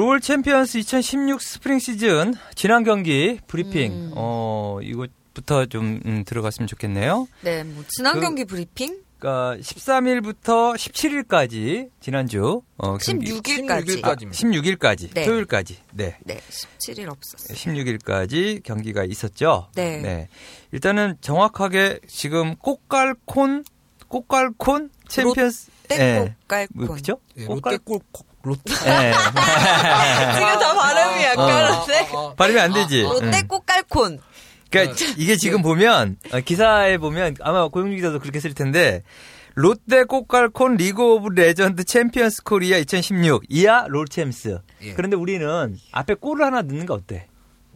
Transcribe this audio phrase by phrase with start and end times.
[0.00, 4.12] 롤 챔피언스 2016 스프링 시즌 지난 경기 브리핑 음.
[4.14, 7.28] 어 이것부터 좀 음, 들어갔으면 좋겠네요.
[7.42, 15.26] 네, 뭐 지난 그, 경기 브리핑 그러니까 13일부터 17일까지 지난주 어, 16일까지 16일까지 16일까지 네.
[15.26, 16.16] 토요일까지 네.
[16.24, 16.40] 네.
[16.48, 17.54] 17일 없었어요.
[17.54, 19.68] 16일까지 경기가 있었죠.
[19.74, 19.98] 네.
[19.98, 20.28] 네.
[20.72, 23.64] 일단은 정확하게 지금 꼬깔콘
[24.08, 27.20] 꼬깔콘 챔피언스 롯데 꼬깔콘 뭐, 그죠?
[27.36, 28.02] 예, 롯데 꽃
[28.42, 28.74] 롯데.
[28.74, 29.12] 네.
[30.34, 32.08] 지금 다 발음이 약간한데.
[32.12, 33.04] 어, 어, 발음이 안 되지.
[33.06, 34.20] 아, 롯데 꼬깔콘.
[34.70, 39.02] 그러니까 이게 지금 보면 어, 기사에 보면 아마 고용준 기자도 그렇게 쓸 텐데
[39.54, 44.60] 롯데 꼬깔콘 리그 오브 레전드 챔피언스 코리아 2016 이하 롤챔스.
[44.82, 44.94] 예.
[44.94, 47.26] 그런데 우리는 앞에 꼬를 하나 넣는 게 어때?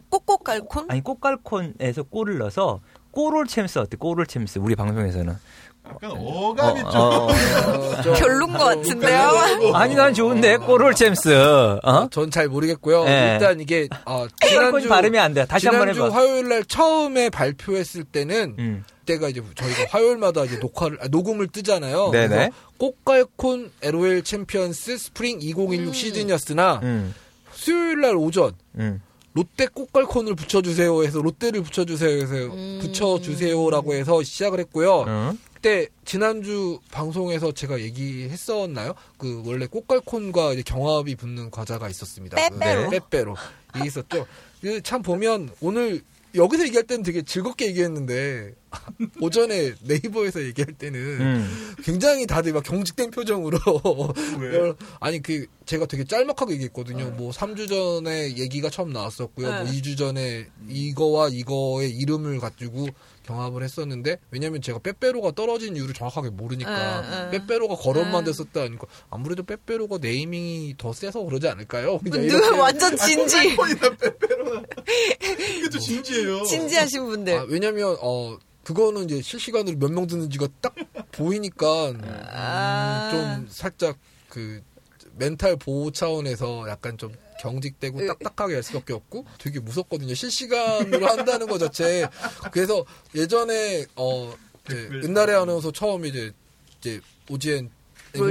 [0.09, 0.85] 꼬꼬깔콘?
[0.89, 2.79] 아니 꼬깔콘에서 꼬를 넣어서
[3.15, 3.97] 꼬롤 챔스 어때?
[3.97, 5.35] 꼬롤 챔스 우리 방송에서는
[5.87, 7.27] 약간 어감이 어, 좀, 어, 어,
[8.17, 9.29] 별론 것 같은데요?
[9.75, 11.29] 아니 난 좋은데 꼬롤 챔스.
[11.83, 12.07] 어?
[12.11, 13.03] 전 잘 모르겠고요.
[13.05, 13.33] 네.
[13.33, 15.45] 일단 이게 어, 지난주 발음이 안 돼.
[15.45, 16.09] 다시 한번 해봐.
[16.09, 18.83] 화요일 날 처음에 발표했을 때는 음.
[19.05, 22.09] 때가 이제 저희가 화요일마다 이제 녹화를 아, 녹음을 뜨잖아요.
[22.09, 22.49] 네네.
[22.79, 25.93] 꼬깔콘 LOL 챔피언스 스프링 2016 음.
[25.93, 27.13] 시즌이었으나 음.
[27.53, 28.99] 수요일 날 오전 음.
[29.35, 32.79] 롯데 꼬깔콘을 붙여주세요 해서 롯데를 붙여주세요 해서 음.
[32.81, 35.01] 붙여주세요라고 해서 시작을 했고요.
[35.01, 35.39] 음.
[35.53, 38.93] 그때 지난주 방송에서 제가 얘기했었나요?
[39.17, 42.37] 그 원래 꼬깔콘과 이제 경합이 붙는 과자가 있었습니다.
[42.37, 42.89] 빼빼로.
[42.89, 43.35] 네, 빼빼로.
[43.75, 44.25] 이게 있었죠.
[44.61, 46.01] 그참 보면 오늘
[46.35, 48.53] 여기서 얘기할 때는 되게 즐겁게 얘기했는데
[49.21, 51.75] 오전에 네이버에서 얘기할 때는 음.
[51.83, 53.57] 굉장히 다들 막 경직된 표정으로
[54.99, 57.05] 아니 그 제가 되게 짤막하게 얘기했거든요.
[57.05, 57.11] 네.
[57.11, 59.47] 뭐 3주 전에 얘기가 처음 나왔었고요.
[59.47, 59.63] 뭐 네.
[59.63, 62.87] 뭐 2주 전에 이거와 이거의 이름을 가지고
[63.23, 67.31] 경합을 했었는데 왜냐면 제가 빼빼로가 떨어진 이유를 정확하게 모르니까 에, 에.
[67.31, 68.25] 빼빼로가 거론만 에.
[68.25, 71.99] 됐었다 하니까 아무래도 빼빼로가 네이밍이 더 세서 그러지 않을까요?
[71.99, 73.35] 그냥 누 완전 진지.
[75.19, 76.43] 빼빼로나 이게 또 진지해요.
[76.43, 77.33] 진지하신 분들.
[77.37, 80.73] 아, 왜냐면 어 그거는 이제 실시간으로 몇 명 듣는지가 딱
[81.11, 81.93] 보이니까
[82.33, 83.09] 아.
[83.13, 83.97] 음, 좀 살짝
[84.29, 84.61] 그
[85.17, 90.13] 멘탈 보호 차원에서 약간 좀 경직되고 딱딱하게 할 수밖에 없고 되게 무섭거든요.
[90.13, 92.07] 실시간으로 한다는 것 자체.
[92.51, 94.33] 그래서 예전에 어
[94.69, 96.31] 네, 옛날에 아나운서 처음 이제
[96.79, 97.69] 이제 오지엔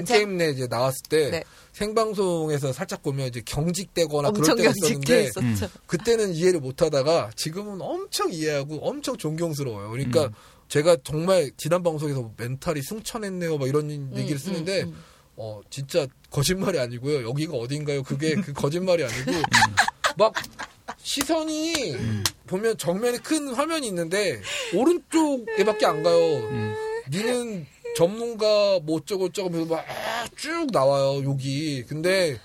[0.06, 1.44] 게임 내 이제 나왔을 때 네.
[1.72, 5.56] 생방송에서 살짝 보면 이제 경직되거나 그럴 때가 있었는데 음.
[5.86, 9.90] 그때는 이해를 못 하다가 지금은 엄청 이해하고 엄청 존경스러워요.
[9.90, 10.32] 그러니까 음.
[10.68, 13.58] 제가 정말 지난 방송에서 멘탈이 승천했네요.
[13.58, 15.04] 막 이런 음, 얘기를 쓰는데 음, 음.
[15.36, 17.28] 어 진짜 거짓말이 아니고요.
[17.28, 18.02] 여기가 어딘가요?
[18.04, 19.32] 그게 그 거짓말이 아니고
[20.16, 20.32] 막
[20.98, 21.96] 시선이
[22.46, 24.40] 보면 정면에 큰 화면이 있는데
[24.74, 26.74] 오른쪽에밖에 안 가요.
[27.10, 31.84] 니는 전문가 뭐 어쩌고 저쩌고 하면서 막쭉 나와요 욕이.
[31.84, 32.38] 근데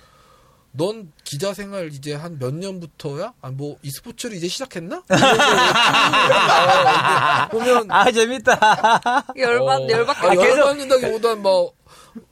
[0.71, 3.33] 넌 기자 생활 이제 한 몇 년부터야?
[3.41, 5.01] 아, 뭐, e스포츠를 이제 시작했나?
[7.51, 7.87] 보면.
[7.89, 8.53] 아, 재밌다.
[9.35, 11.73] 열받, 어, 열받, 아, 열받는다기보단 뭐,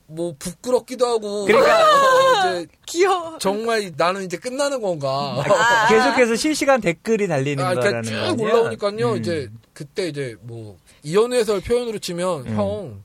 [0.05, 5.87] 뭐 부끄럽기도 하고 그러니까 어, 이제 귀여워 정말 나는 이제 끝나는 건가 아.
[5.89, 9.17] 계속해서 실시간 댓글이 달리는 아, 그러니까 쭉 올라오니까요 음.
[9.17, 12.55] 이제 그때 이제 뭐 이현우 해설 표현으로 치면 음.
[12.55, 13.03] 형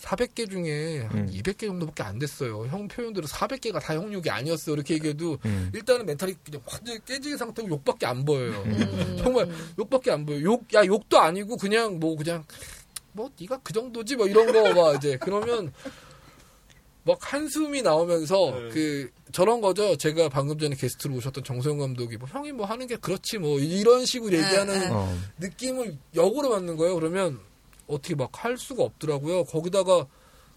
[0.00, 1.30] 400개 중에 한 음.
[1.30, 2.66] 200개 정도밖에 안 됐어요.
[2.66, 4.72] 형 표현대로 400개가 다 형욕이 아니었어.
[4.72, 5.70] 이렇게 얘기해도 음.
[5.74, 8.62] 일단은 멘탈이 그냥 완전히 깨진 상태고 욕밖에 안 보여요.
[8.64, 9.16] 음.
[9.22, 9.48] 정말
[9.78, 10.40] 욕밖에 안 보여.
[10.42, 12.44] 욕, 야, 욕도 아니고 그냥 뭐 그냥
[13.12, 15.72] 뭐 네가 그 정도지 뭐 이런 거봐 이제 그러면
[17.04, 18.68] 막 한숨이 나오면서 네.
[18.70, 19.96] 그 저런 거죠.
[19.96, 24.04] 제가 방금 전에 게스트로 오셨던 정소영 감독이 뭐 형이 뭐 하는 게 그렇지 뭐 이런
[24.04, 24.92] 식으로 얘기하는 네, 네.
[24.92, 25.18] 어.
[25.38, 26.94] 느낌을 역으로 받는 거예요.
[26.94, 27.40] 그러면
[27.86, 29.44] 어떻게 막 할 수가 없더라고요.
[29.44, 30.06] 거기다가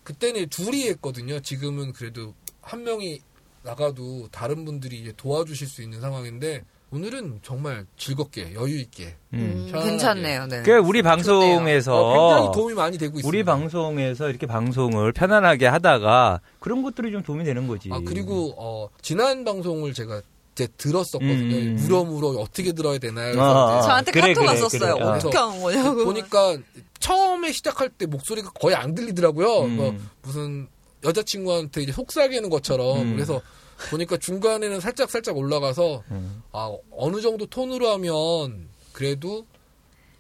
[0.04, 1.40] 그때는 둘이 했거든요.
[1.40, 3.22] 지금은 그래도 한 명이
[3.64, 9.68] 나가도 다른 분들이 도와주실 수 있는 상황인데 오늘은 정말 즐겁게 여유 있게 음.
[9.74, 10.46] 괜찮네요.
[10.46, 10.62] 네.
[10.62, 13.28] 그 우리 방송에서 어, 굉장히 도움이 많이 되고 있습니다.
[13.28, 17.90] 우리 방송에서 이렇게 방송을 편안하게 하다가 그런 것들이 좀 도움이 되는 거지.
[17.92, 20.22] 아 그리고 어, 지난 방송을 제가
[20.54, 21.56] 이제 들었었거든요.
[21.56, 21.78] 음.
[21.88, 23.42] 물어 어떻게 들어야 되나요?
[23.42, 24.94] 아, 저한테 그래, 카톡 그래, 왔었어요.
[24.94, 25.04] 그래.
[25.04, 26.06] 어떻게 한 거냐고.
[26.06, 26.58] 보니까
[27.00, 29.64] 처음에 시작할 때 목소리가 거의 안 들리더라고요.
[29.64, 29.76] 음.
[29.78, 30.68] 뭐 무슨
[31.04, 33.14] 여자친구한테 이제 속삭이는 것처럼 음.
[33.16, 33.42] 그래서
[33.90, 36.44] 보니까 중간에는 살짝 살짝 올라가서 음.
[36.52, 39.46] 아 어느 정도 톤으로 하면 그래도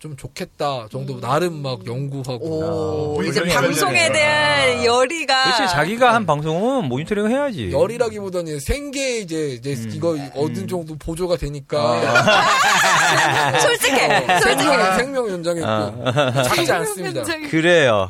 [0.03, 1.21] 좀 좋겠다 정도 음.
[1.21, 4.83] 나름 막 연구하고 오, 이제 방송에 대한 아.
[4.83, 9.91] 열의가 그렇지 자기가 한 방송은 모니터링 해야지 열이라기보다는 생계 이제 이제 음.
[9.93, 10.67] 이거 어느 음.
[10.67, 13.59] 정도 보조가 되니까 아.
[13.63, 16.43] 솔직해 어, 솔직해 생명, 연장했고 아.
[16.43, 18.09] 작지 않습니다 그래요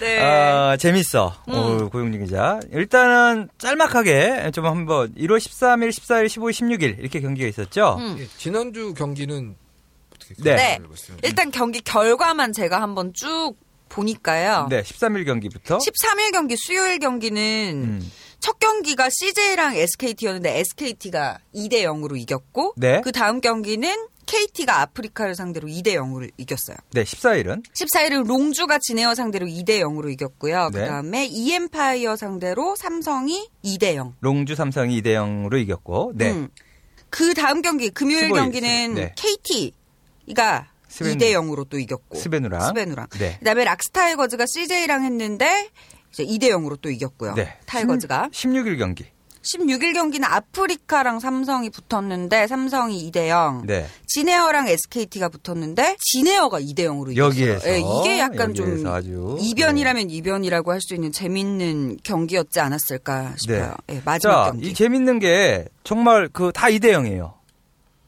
[0.00, 0.20] 네.
[0.20, 1.32] 아, 재밌어.
[1.48, 1.54] 음.
[1.54, 2.58] 오, 고용진 기자.
[2.72, 7.98] 일단은 짤막하게 좀 한번 1월 13일, 14일, 15일, 16일 이렇게 경기가 있었죠.
[8.00, 8.16] 음.
[8.18, 9.54] 예, 지난주 경기는
[10.38, 10.54] 네.
[10.54, 10.78] 네.
[11.22, 13.54] 일단 경기 결과만 제가 한번 쭉
[13.88, 14.68] 보니까요.
[14.70, 15.78] 네, 13일 경기부터.
[15.78, 17.40] 13일 경기 수요일 경기는
[17.84, 18.12] 음.
[18.40, 23.00] 첫 경기가 CJ랑 SKT였는데 SKT가 2대 0으로 이겼고 네.
[23.02, 23.94] 그 다음 경기는
[24.26, 26.76] KT가 아프리카를 상대로 2대 0으로 이겼어요.
[26.92, 30.70] 네, 14일은 14일은 롱주가 진에어 상대로 2대 0으로 이겼고요.
[30.72, 30.80] 네.
[30.80, 34.16] 그다음에 e-mFire 상대로 삼성이 2대 0.
[34.20, 36.12] 롱주 삼성이 2대 0으로 이겼고.
[36.14, 36.30] 네.
[36.32, 36.48] 음.
[37.10, 39.14] 그 다음 경기 금요일 15일, 경기는 네.
[39.16, 39.72] KT
[40.36, 41.16] 가 스베누.
[41.16, 42.60] 2대 0으로 또 이겼고 스베누랑.
[42.68, 43.06] 스베누랑.
[43.18, 43.36] 네.
[43.38, 45.70] 그다음에 락스 타이거즈가 CJ랑 했는데
[46.12, 47.34] 이제 2대 0으로 또 이겼고요.
[47.34, 47.56] 네.
[47.66, 49.06] 타이거즈가 16일 경기.
[49.42, 53.64] 16일 경기는 아프리카랑 삼성이 붙었는데 삼성이 2대 0.
[53.66, 53.86] 네.
[54.06, 57.72] 지네어랑 SKT가 붙었는데 지네어가 2대 0으로 이겼어요.
[57.72, 59.36] 예, 이게 약간 좀 아주.
[59.40, 63.74] 이변이라면 이변이라고 할 수 있는 재밌는 경기였지 않았을까 싶어요.
[63.90, 64.68] 예, 마지막 자, 경기.
[64.68, 67.32] 이 재밌는 게 정말 그 다 2대 0이에요.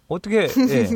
[0.09, 0.89] 어떻게, 예.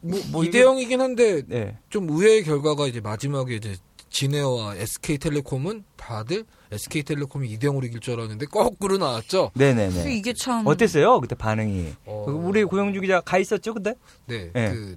[0.00, 1.76] 뭐, 뭐 이대형이긴 한데 네.
[1.90, 3.76] 좀 의외의 결과가 이제 마지막에 이제
[4.08, 9.50] 지네어와 SK텔레콤은 다들 SK텔레콤이 2대0으로 이길 줄 알았는데 거꾸로 나왔죠.
[9.54, 10.14] 네네네.
[10.14, 11.20] 이게 참 어땠어요?
[11.20, 11.92] 그때 반응이.
[12.06, 12.24] 어.
[12.28, 13.94] 우리 고용준 기자 가 있었죠, 그때?
[14.26, 14.70] 네, 네.
[14.72, 14.96] 그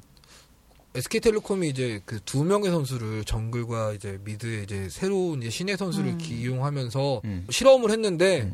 [0.95, 7.21] SK텔레콤이 이제 그 두 명의 선수를 정글과 이제 미드에 이제 새로운 이제 신예 선수를 기용하면서
[7.25, 7.45] 음.
[7.49, 8.51] 실험을 했는데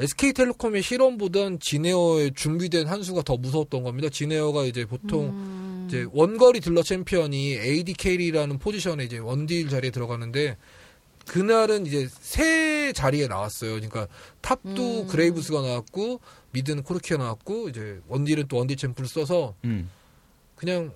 [0.00, 4.08] SK텔레콤의 실험보단 진에어의 준비된 한 수가 더 무서웠던 겁니다.
[4.08, 5.86] 진에어가 이제 보통 음.
[5.88, 10.56] 이제 원거리 딜러 챔피언이 AD 캐리라는 포지션에 이제 원딜 자리에 들어가는데
[11.26, 13.72] 그날은 이제 세 자리에 나왔어요.
[13.72, 14.06] 그러니까
[14.40, 15.06] top도 음.
[15.08, 16.20] 그레이브스가 나왔고
[16.52, 19.90] mid는 코르키가 나왔고 이제 원딜은 또 원딜 champ를 써서 음.
[20.54, 20.92] 그냥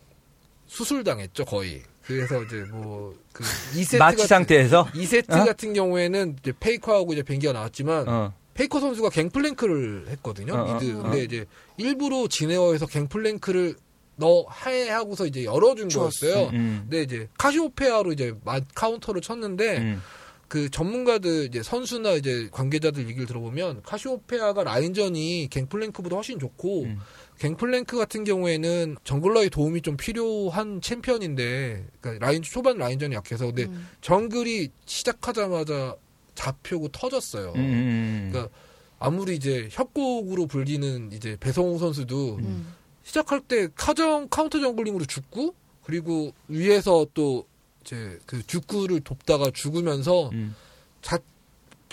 [0.68, 1.82] 수술당했죠 거의.
[2.02, 3.44] 그래서 이제 뭐그
[3.74, 4.86] 2세트 마취 같은 상태에서?
[4.92, 5.44] 2세트 어?
[5.44, 8.32] 같은 경우에는 이제 페이커하고 이제 벤기가 나왔지만 어.
[8.54, 10.54] 페이커 선수가 갱플랭크를 했거든요.
[10.54, 10.98] 어, 어, mid.
[10.98, 11.02] 어.
[11.02, 11.44] 근데 이제
[11.76, 13.74] 일부러 진에어에서 갱플랭크를
[14.16, 16.48] 너 하해 하고서 이제 열어준 거였어요.
[16.52, 16.80] 음.
[16.82, 20.02] 근데 이제 카시오페아로 이제 마- 카운터를 쳤는데 음.
[20.48, 26.98] 그 전문가들 이제 선수나 이제 관계자들 얘기를 들어보면 카시오페아가 라인전이 갱플랭크보다 훨씬 좋고 음.
[27.38, 33.88] 갱플랭크 같은 경우에는 jungler의 도움이 좀 필요한 챔피언인데 그러니까 라인 초반 라인전이 약해서 근데 음.
[34.02, 35.96] 정글이 시작하자마자
[36.34, 37.52] 잡히고 터졌어요.
[37.56, 38.28] 음, 음.
[38.30, 38.54] 그러니까
[38.98, 42.72] 아무리 이제 협곡으로 불리는 이제 배성웅 선수도 음.
[43.02, 47.46] 시작할 때 카정 카운터 jungling으로 죽고 그리고 위에서 또
[47.80, 50.54] 이제 그 죽구를 돕다가 죽으면서 음.
[51.00, 51.18] 자,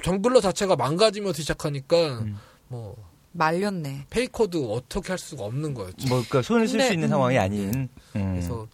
[0.04, 2.38] 정글러 자체가 망가지면서 시작하니까 음.
[2.68, 2.96] 뭐
[3.32, 4.06] 말렸네.
[4.10, 6.08] 페이커도 어떻게 할 수가 없는 거였죠.
[6.08, 7.10] 뭐, 그니까 손을 쓸 수 있는 음.
[7.10, 7.90] 상황이 아닌.
[8.16, 8.34] 음.
[8.34, 8.68] 그래서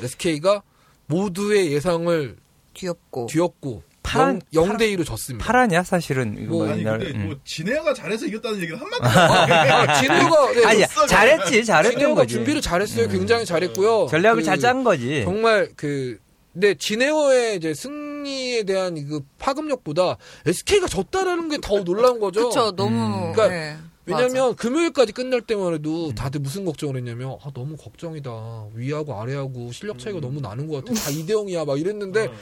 [0.00, 0.62] SK가
[1.06, 2.36] 모두의 예상을
[2.74, 3.26] 뒤엎고.
[3.26, 3.82] 뒤엎고
[4.18, 5.44] 파란- 0, 대 2로 졌습니다.
[5.44, 6.36] 파라냐, 사실은.
[6.38, 7.26] 이거 뭐, 뭐 아니 옛날, 근데 음.
[7.26, 12.34] 뭐 진해아가 잘해서 이겼다는 얘기는 한마디 아, 진우가 네, 아니, 잘했지, 잘했던 진우가 거지.
[12.34, 13.06] 준비를 잘했어요.
[13.06, 13.10] 음.
[13.10, 14.08] 굉장히 잘했고요.
[14.10, 15.22] 전략을 그 잘짠 거지.
[15.24, 16.18] 정말 그
[16.52, 20.16] 근데 진에어의 이제 승리에 대한 그 파급력보다
[20.46, 22.48] SK가 졌다라는 게 더 놀라운 거죠.
[22.48, 22.96] 그쵸, 너무.
[23.28, 23.32] 음.
[23.32, 23.76] 그러니까 네,
[24.06, 28.30] 왜냐면 금요일까지 끝날 때만 해도 다들 무슨 걱정을 했냐면 아 너무 걱정이다.
[28.74, 30.92] 위하고 아래하고 실력 차이가 너무 나는 것 같아.
[31.00, 32.32] 다 2대 0이야 막 이랬는데 어.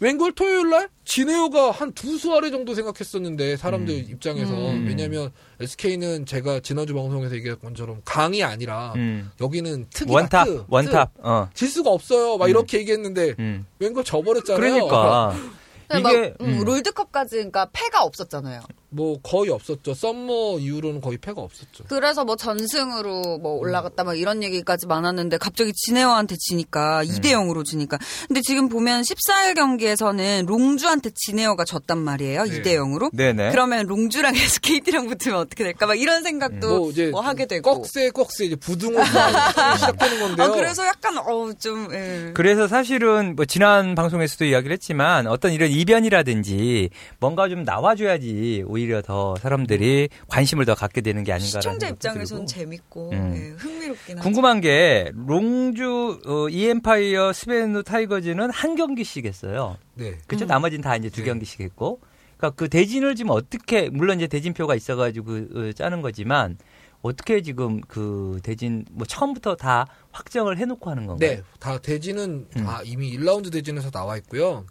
[0.00, 4.06] 웬걸 토요일 날 진에어가 한 두 수 아래 정도 생각했었는데 사람들 음.
[4.10, 4.86] 입장에서 음.
[4.86, 5.30] 왜냐면
[5.60, 9.30] SK는 제가 지난주 방송에서 얘기했던 것처럼 강이 아니라 음.
[9.40, 10.12] 여기는 특이다.
[10.12, 11.48] one top, 특, one top, 어.
[11.54, 12.36] 질 수가 없어요.
[12.36, 12.50] 막 음.
[12.50, 13.66] 이렇게 얘기했는데 음.
[13.78, 14.60] 웬걸 져버렸잖아요.
[14.60, 15.34] 그러니까.
[15.88, 16.64] 근데 이게, 막, 음, 음.
[16.64, 18.60] 롤드컵까지 그러니까 패가 없었잖아요.
[18.96, 19.92] 뭐 거의 없었죠.
[19.92, 21.84] summer 이후로는 거의 패가 없었죠.
[21.88, 27.98] 그래서 뭐 전승으로 뭐 올라갔다 막 이런 얘기까지 많았는데 갑자기 진에어한테 지니까 2대 0으로 지니까.
[28.26, 32.44] 근데 지금 보면 14일 경기에서는 롱주한테 진에어가 졌단 말이에요.
[32.44, 32.62] 네.
[32.62, 33.14] 2대 0으로.
[33.14, 33.50] 네네.
[33.50, 35.86] 그러면 롱주랑 SKT랑 붙으면 어떻게 될까?
[35.86, 37.82] 막 이런 생각도 뭐 뭐, 이제 하게 되고.
[37.82, 39.32] 꺽쇠 꺽쇠 이제 부등호 싸움이
[39.76, 40.46] 시작되는 건데요.
[40.46, 42.30] 아, 그래서 약간 어좀 예.
[42.32, 48.85] 그래서 사실은 뭐 지난 방송에서도 이야기를 했지만 어떤 이런 이변이라든지 뭔가 좀 나와 줘야지 오히려
[49.02, 52.46] 더 사람들이 관심을 더 갖게 되는 게 아닌가라는 시청자 들고.
[52.46, 53.34] 재밌고 음.
[53.36, 54.22] 예, 흥미롭긴 하죠.
[54.22, 59.76] 궁금한 게 롱주 어, 이엠파이어 스베누 타이거즈는 한 경기씩 했어요.
[59.94, 60.16] 네.
[60.26, 60.44] 그렇죠?
[60.44, 60.48] 음.
[60.48, 61.26] 나머지는 다 이제 두 네.
[61.26, 62.00] 경기씩 했고.
[62.36, 66.58] 그러니까 그 대진을 지금 어떻게 물론 이제 대진표가 있어가지고 어, 짜는 거지만
[67.02, 71.30] 어떻게 지금 그 대진 뭐 처음부터 다 확정을 해놓고 하는 건가요?
[71.30, 72.64] 네, 다 대진은 음.
[72.64, 74.66] 다 이미 1라운드 대진에서 나와 있고요.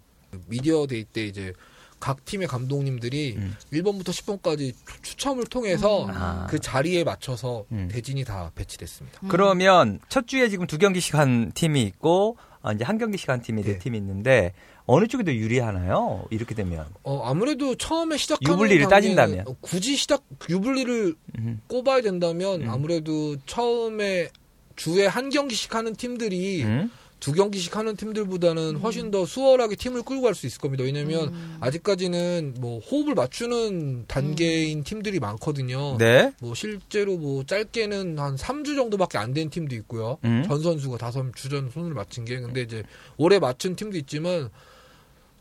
[0.47, 1.53] media day 때 이제
[1.99, 3.55] 각 팀의 감독님들이 음.
[3.73, 6.47] 1번부터 10번까지 추첨을 통해서 아.
[6.49, 7.87] 그 자리에 맞춰서 음.
[7.91, 9.21] 대진이 다 배치됐습니다.
[9.27, 13.63] 그러면 첫 주에 지금 두 경기씩 한 팀이 있고 어, 이제 한 경기씩 한 팀이
[13.63, 13.79] 네 네.
[13.79, 14.53] 팀이 있는데
[14.87, 16.25] 어느 쪽이 더 유리하나요?
[16.29, 16.85] 이렇게 되면.
[17.03, 19.47] 어, 아무래도 처음에 시작하는 유불리를 따진다면.
[19.47, 21.61] 어, 굳이 시작 유불리를 음.
[21.67, 22.69] 꼽아야 된다면 음.
[22.69, 24.29] 아무래도 처음에
[24.75, 26.91] 주에 한 경기씩 하는 팀들이 음?
[27.25, 30.83] 두 경기씩 하는 팀들보다는 훨씬 더 수월하게 팀을 끌고 갈 수 있을 겁니다.
[30.83, 35.97] 왜냐면 아직까지는 뭐 호흡을 맞추는 단계인 팀들이 많거든요.
[35.97, 36.31] 네.
[36.39, 40.19] 뭐 실제로 뭐 짧게는 한 3주 정도밖에 안 된 팀도 있고요.
[40.23, 40.43] 음.
[40.47, 42.83] 전 선수가 다섯 주전 손을 맞춘 게 근데 이제
[43.17, 44.51] 올해 맞춘 팀도 있지만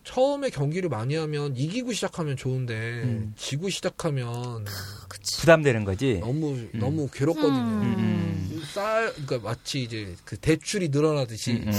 [0.04, 3.32] 처음에 경기를 많이 하면 이기고 시작하면 좋은데 음.
[3.36, 4.64] 지고 시작하면
[5.40, 6.18] 부담되는 거지.
[6.20, 7.54] 너무 너무 괴롭거든요.
[7.58, 8.62] 음.
[8.72, 11.72] 쌀 그러니까 마치 이제 그 대출이 늘어나듯이 음, 음.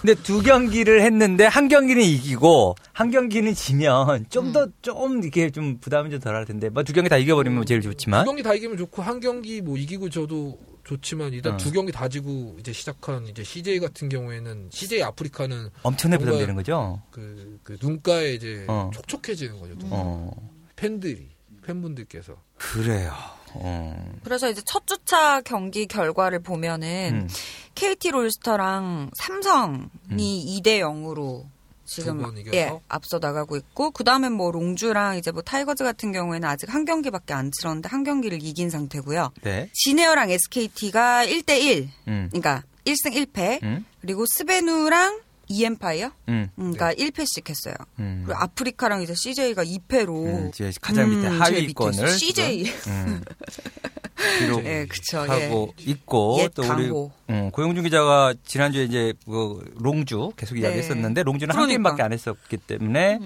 [0.00, 6.10] 근데 두 경기를 했는데 한 경기는 이기고 한 경기는 지면 좀 더좀 이렇게 좀 부담이
[6.10, 9.02] 좀 덜할 텐데 뭐 두 경기 다 이겨버리면 제일 두 좋지만 경기 다 이기면 좋고
[9.02, 11.56] 한 경기 뭐 이기고 저도 좋지만 일단 어.
[11.56, 17.02] 두 경기 다 지고 이제 시작한 이제 CJ 같은 경우에는 CJ 아프리카는 엄청나게 부담되는 거죠.
[17.10, 18.90] 그, 그 눈가에 이제 어.
[18.92, 19.78] 촉촉해지는 거죠.
[19.78, 19.86] 또.
[19.90, 20.30] 어
[20.76, 21.28] 팬들이
[21.62, 23.12] 팬분들께서 그래요.
[23.54, 24.18] 어.
[24.24, 27.28] 그래서 이제 첫 주차 경기 결과를 보면은 음.
[27.74, 31.46] KT 롤스터랑 삼성이 2대 0으로
[31.90, 32.22] 지금?
[32.54, 37.34] 예, 앞서 나가고 있고 그다음에 뭐 롱주랑 이제 뭐 타이거즈 같은 경우에는 아직 한 경기밖에
[37.34, 39.32] 안 치렀는데 한 경기를 이긴 상태고요.
[39.42, 39.68] 네.
[39.72, 41.88] 진에어랑 SKT가 1대 1.
[42.06, 42.28] 음.
[42.30, 43.62] 그러니까 1승 1패.
[43.64, 43.84] 음.
[44.00, 45.20] 그리고 스베누랑
[45.50, 46.48] 이엠파이어 음.
[46.58, 47.74] 음, 그러니까 1패씩 했어요.
[47.98, 48.22] 음.
[48.24, 53.22] 그리고 아프리카랑 이제 CJ가 2패로 음, 이제 가장 밑에 하위권을 CJ 음,
[54.38, 56.90] 기록 예, 그쵸, 하고 있고 옛또 우리.
[57.30, 60.60] 음, 고영준 기자가 지난주에 이제 그 롱주 계속 네.
[60.62, 61.68] 이야기했었는데 롱주는 한 그러니까.
[61.90, 63.18] 게임밖에 안 했었기 때문에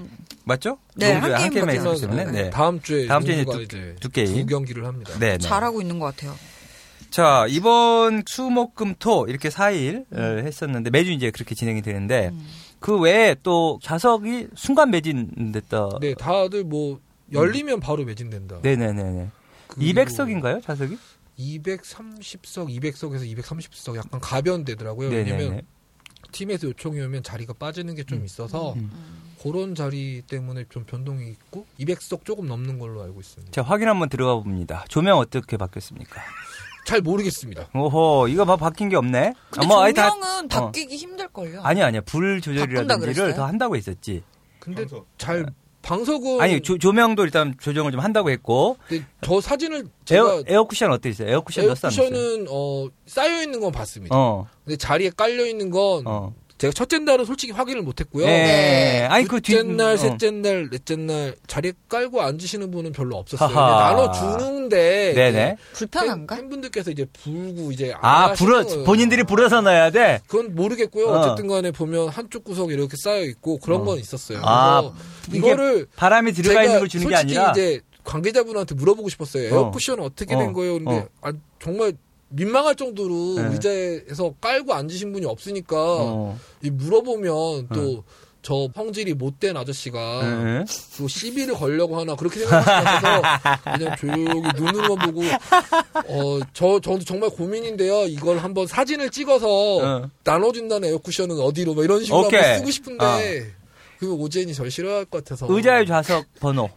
[0.44, 0.78] 맞죠?
[0.96, 2.50] 네, 롱주에 한한 게임만 있었기 때문에 네.
[2.50, 4.34] 다음 주에 다음 주에 농구가 두- 이제 두 게임.
[4.34, 5.12] 두 경기를 합니다.
[5.18, 5.38] 네, 네.
[5.38, 6.34] 잘하고 있는 것 같아요.
[7.14, 10.04] 자, 이번 수목금토 이렇게 4일
[10.44, 12.44] 했었는데 매주 이제 그렇게 진행이 되는데 음.
[12.80, 15.90] 그 외에 또 좌석이 순간 매진됐다.
[16.00, 16.98] 네, 다들 뭐
[17.32, 18.62] 열리면 바로 매진된다.
[18.62, 19.28] 네 네 네네.
[19.68, 20.98] 그리고 200석인가요, 좌석이?
[21.38, 25.10] 230석, 200석에서 230석 약간 가변되더라고요.
[25.10, 25.62] 왜냐면 네네네.
[26.32, 28.90] 팀에서 요청이 오면 자리가 빠지는 게 좀 있어서 음.
[29.40, 33.52] 그런 자리 때문에 좀 변동이 있고 200석 조금 넘는 걸로 알고 있습니다.
[33.52, 34.84] 자, 확인 한번 들어가 봅니다.
[34.88, 36.20] 조명 어떻게 바뀌었습니까?
[36.84, 37.68] 잘 모르겠습니다.
[37.74, 39.32] 오호, 이거 봐 바뀐 게 없네.
[39.50, 41.62] 근데 뭐 아예 다- 조명은 바뀌기 힘들걸요.
[41.62, 42.00] 아니야, 아니야.
[42.02, 43.34] 불 조절이라든지를?
[43.34, 44.22] 더 한다고 했었지.
[44.58, 45.06] 근데 방석.
[45.18, 45.46] 잘
[45.82, 48.78] 방석은 아니, 조, 조명도 일단 조정을 좀 한다고 했고.
[49.22, 51.28] 저 사진을 제가 에어, 에어쿠션 어떻게 있어요?
[51.28, 51.64] 에어쿠션?
[51.66, 54.16] 에어쿠션은 어, 쌓여 있는 건 봤습니다.
[54.16, 56.32] 어, 근데 자리에 깔려 있는 건 어.
[56.64, 58.24] 제가 첫째 날은 솔직히 확인을 못했고요.
[58.24, 58.28] 예.
[58.28, 59.06] 네.
[59.10, 59.52] 아니, 그 뒤.
[59.52, 59.96] 둘째 날, 어.
[59.98, 63.54] 셋째 날, 넷째 날 자리에 깔고 앉으시는 분은 별로 없었어요.
[63.54, 65.56] 나눠 주는데 네네.
[65.74, 66.36] 불편한가?
[66.36, 68.64] 팬분들께서 이제 불고 이제 안 아, 불어.
[68.84, 70.22] 본인들이 불어서 넣어야 돼?
[70.26, 71.06] 그건 모르겠고요.
[71.08, 71.18] 어.
[71.18, 71.22] 어.
[71.28, 73.84] 쨌든 간에 보면 한쪽 구석에 이렇게 쌓여 있고 그런 어.
[73.84, 74.40] 건 있었어요.
[74.42, 74.90] 아,
[75.32, 77.50] 이거를 바람이 들어가 있는 걸 주는 게 솔직히 아니라.
[77.52, 79.52] 이제 관계자분한테 물어보고 싶었어요.
[79.52, 79.56] 어.
[79.56, 80.52] 에어쿠션은 어떻게 된 어.
[80.54, 80.74] 거예요?
[80.74, 81.08] 근데 어.
[81.20, 81.92] 아, 정말
[82.34, 83.48] 민망할 정도로 네.
[83.52, 86.38] 의자에서 깔고 앉으신 분이 없으니까 어.
[86.62, 88.04] 이 물어보면 또
[88.44, 90.64] 저 성질이 못된 아저씨가 응.
[90.98, 93.22] 또 시비를 걸려고 하나 그렇게 같아서
[93.64, 95.22] 그냥 조용히 눈으로만 보고
[96.06, 98.04] 어저 저도 정말 고민인데요.
[98.06, 99.48] 이걸 한번 사진을 찍어서
[99.78, 100.10] 어.
[100.24, 102.24] 나눠준다는 에어쿠션은 어디로 뭐 이런 식으로.
[102.24, 103.50] 한번 쓰고 싶은데
[103.98, 106.68] 그 오재인이 절 싫어할 것 같아서 의자의 좌석 번호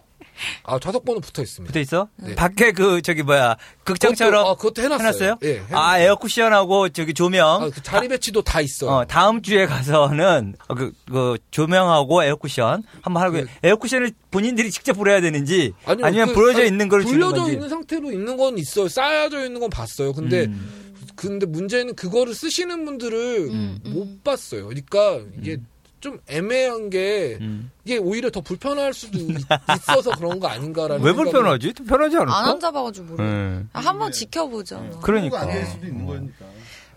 [0.64, 1.72] 아 좌석 번호 붙어 있습니다.
[1.72, 2.08] 붙어 있어?
[2.18, 2.36] 네.
[2.36, 5.08] 밖에 그 저기 뭐야 극장처럼 그것도, 아, 그것도 해놨어요.
[5.08, 5.38] 해놨어요?
[5.44, 5.78] 예, 해놨어요.
[5.78, 7.64] 아 에어쿠션하고 저기 조명.
[7.64, 8.90] 아, 그 자리 배치도 다 있어요.
[8.92, 14.94] 어, 다음 주에 가서는 어, 그, 그 조명하고 에어쿠션 한번 하고 그- 에어쿠션을 본인들이 직접
[14.94, 17.52] 불어야 되는지 아니요, 아니면 그- 불어져 아니, 있는 걸 주는 불려져.
[17.52, 18.88] 있는 상태로 있는 건 있어요.
[18.88, 20.14] 쌓여져 있는 건 봤어요.
[20.14, 20.84] 근데 음.
[21.16, 23.92] 근데 문제는 그거를 쓰시는 분들을 음, 음.
[23.94, 24.68] 못 봤어요.
[24.68, 25.58] 그러니까 이게
[26.00, 27.72] 좀 애매한 게 음.
[27.84, 29.36] 이게 오히려 더 불편할 수도 있-
[29.76, 31.74] 있어서 그런 거 아닌가라는 왜 생각이- 불편하지?
[31.74, 32.38] 편하지 않을까?
[32.38, 33.24] 안 앉아봐가지고 모르.
[33.24, 33.70] 음.
[33.74, 35.00] 아, 한번 지켜보죠.
[35.02, 35.42] 그러니까.
[35.42, 36.46] 아닐 수도 있는 거니까.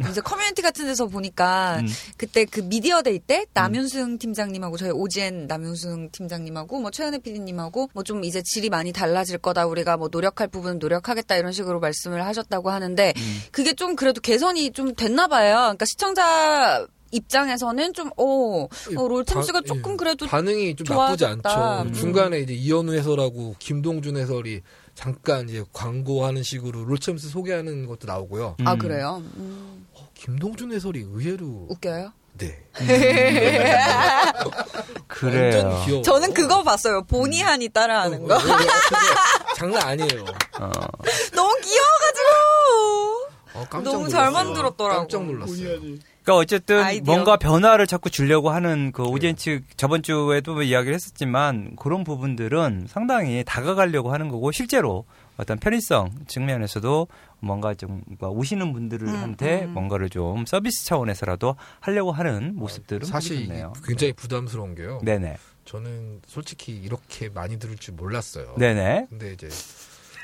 [0.09, 1.87] 이제 커뮤니티 같은 데서 보니까 음.
[2.17, 8.03] 그때 그 media day 때 남윤승 팀장님하고 저희 OGN 남윤승 팀장님하고 뭐 최현애 PD님하고 뭐
[8.03, 12.71] 좀 이제 질이 많이 달라질 거다 우리가 뭐 노력할 부분 노력하겠다 이런 식으로 말씀을 하셨다고
[12.71, 13.41] 하는데 음.
[13.53, 15.57] 그게 좀 그래도 개선이 좀 됐나 봐요.
[15.57, 21.77] 그러니까 시청자 입장에서는 좀, 오, 어, 롤템스가 바- 조금 예, 그래도 반응이 좀 나쁘지 좋아졌다.
[21.79, 21.89] 않죠.
[21.89, 21.93] 음.
[21.93, 24.63] 중간에 이제 이현우 해설하고 김동준 해설이
[24.95, 28.57] 잠깐 이제 광고하는 식으로 롤챔스 소개하는 것도 나오고요.
[28.65, 28.79] 아 음.
[28.79, 29.23] 그래요?
[29.37, 29.90] 음, 어,
[30.25, 32.13] 김동준 해설이 의외로 웃겨요?
[32.37, 32.63] 네
[35.09, 35.57] 그래요.
[35.67, 36.03] 완전 귀여워.
[36.03, 37.03] 저는 그거 봤어요.
[37.05, 38.35] 보니한이 따라하는 거.
[38.35, 40.25] 어, 어, 어, 그거 장난 아니에요.
[40.61, 40.71] 어.
[41.35, 42.29] 너무 귀여워가지고.
[43.55, 44.09] 어, 깜짝 너무 놀랐어요.
[44.11, 45.01] 잘 만들었더라고.
[45.01, 45.81] 깜짝 놀랐어요.
[46.23, 47.13] 그러니까 어쨌든 아이디어.
[47.15, 52.87] 뭔가 변화를 자꾸 주려고 하는 그 오디엔 측 저번 주에도 뭐 이야기를 했었지만 그런 부분들은
[52.89, 55.07] 상당히 다가가려고 하는 거고 실제로
[55.39, 57.09] 어떤 편의성 측면에서도
[57.41, 59.71] 뭔가 좀 오시는 분들한테 음.
[59.71, 63.73] 뭔가를 좀 서비스 차원에서라도 하려고 하는 모습들은 사실 보기 이게 좋네요.
[63.85, 65.01] 굉장히 부담스러운 게요.
[65.03, 65.37] 네네.
[65.65, 68.55] 저는 솔직히 이렇게 많이 들을 줄 몰랐어요.
[68.59, 69.07] 네네.
[69.11, 69.49] 근데 이제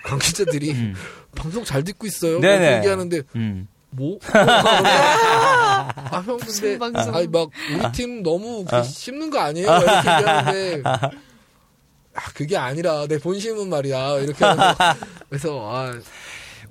[0.05, 0.95] 관계자들이 음.
[1.37, 2.41] 방송 잘 듣고 있어요.
[2.41, 2.69] 네네.
[2.69, 3.69] 뭐 얘기하는데 음.
[3.91, 4.19] 뭐?
[4.29, 6.79] 아 형 근데.
[7.13, 8.83] 아니 막 우리 팀 너무 그 어.
[8.83, 9.67] 씹는 거 아니에요?
[9.67, 14.77] 이렇게 얘기하는데 아 그게 아니라 내 본심은 말이야 이렇게 하면서
[15.29, 15.93] 그래서 아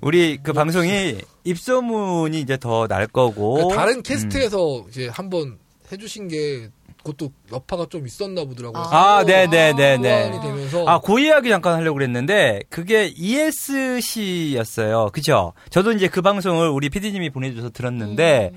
[0.00, 4.02] 우리 그 방송이 입소문이 이제 더 날 거고 그러니까 다른 음.
[4.02, 5.58] 캐스트에서 이제 한번
[5.90, 8.82] 해주신 게 그것도 여파가 좀 있었나 보더라고요.
[8.82, 10.30] 아, 네네네네.
[10.30, 15.10] 보완이 되면서 아, 그 이야기 잠깐 하려고 그랬는데, 그게 ESC였어요.
[15.12, 15.52] 그죠?
[15.70, 18.52] 저도 이제 그 방송을 우리 PD님이 보내줘서 들었는데,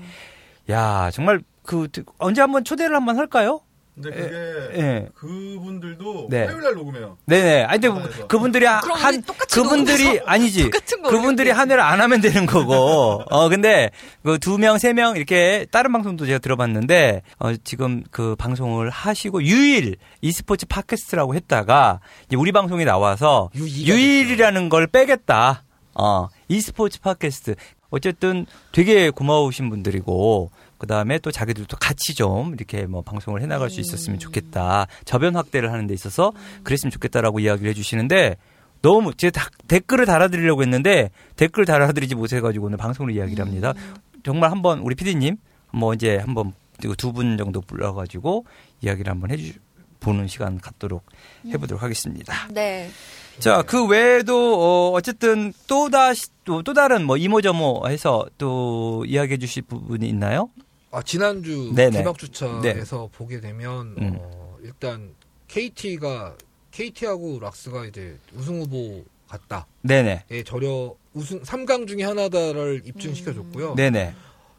[0.68, 1.86] 야, 정말 그,
[2.18, 3.60] 언제 한번 초대를 한번 할까요?
[3.94, 5.08] 근데 그게 예.
[5.14, 6.44] 그분들도 네.
[6.46, 7.18] 화요일 날 녹음해요.
[7.26, 7.64] 네네.
[7.64, 8.26] 아니, 근데 그래서.
[8.26, 10.70] 그분들이 한, 그분들이, 아니지.
[10.70, 13.22] 그분들이 한 해를 안 하면 되는 거고.
[13.28, 13.90] 어, 근데,
[14.22, 19.42] 그 두 명, 세 명, 이렇게, 다른 방송도 제가 들어봤는데, 어, 지금 그 방송을 하시고,
[19.42, 25.64] 유일 e스포츠 팟캐스트라고 했다가, 이제 우리 방송에 나와서, 유일이라는 걸 빼겠다.
[25.94, 27.54] 어, e스포츠 팟캐스트.
[27.90, 33.80] 어쨌든 되게 고마우신 분들이고, 그 다음에 또 자기들도 같이 좀 이렇게 뭐 방송을 해나갈 수
[33.80, 34.86] 있었으면 좋겠다.
[35.04, 36.32] 저변 확대를 하는 데 있어서
[36.64, 38.36] 그랬으면 좋겠다라고 이야기를 해주시는데,
[38.80, 43.74] 너무 제가 다- 댓글을 달아드리려고 했는데 댓글 달아드리지 못해가지고 오늘 방송으로 이야기를 합니다.
[44.24, 45.36] 정말 한번 우리 PD님
[45.72, 46.54] 뭐 이제 한번
[46.96, 48.46] 두 분 정도 불러가지고
[48.80, 49.52] 이야기를 한번 해주
[50.00, 51.04] 보는 시간 갖도록
[51.46, 52.32] 해보도록 하겠습니다.
[52.54, 52.88] 네.
[53.38, 59.38] 자, 그 외에도, 어, 어쨌든, 또 다시, 또, 또 다른 뭐, 이모저모 해서 또 이야기해
[59.38, 60.48] 주실 부분이 있나요?
[60.90, 61.98] 아, 지난주 네네.
[61.98, 64.16] 개막 주차에서 보게 되면 음.
[64.18, 65.14] 어, 일단
[65.48, 66.36] KT가
[66.72, 69.66] KT하고 락스가 이제 우승 후보 같다.
[69.82, 70.24] 네네.
[70.30, 73.74] 예, 저려 우승 3강 중에 하나다를 입증시켜 줬고요.
[73.74, 74.14] 네네.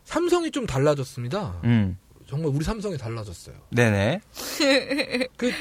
[0.06, 1.62] 삼성이 좀 달라졌습니다.
[1.63, 1.98] 음.
[2.28, 3.56] 정말 우리 삼성이 달라졌어요.
[3.70, 4.22] 네네.
[5.38, 5.52] 그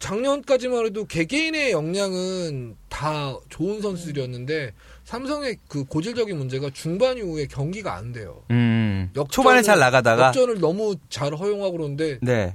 [0.00, 4.72] 작년까지만 해도 개개인의 역량은 다 좋은 선수들이었는데
[5.14, 8.44] 삼성의 그 고질적인 문제가 중반 이후에 경기가 안 돼요.
[8.52, 9.10] 음.
[9.16, 10.28] 역전을- 초반에 잘 나가다가.
[10.28, 12.54] 역전을 너무 잘 허용하고 그러는데 네.